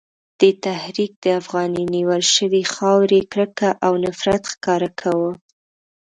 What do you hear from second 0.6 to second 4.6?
تحریک د افغاني نیول شوې خاورې کرکه او نفرت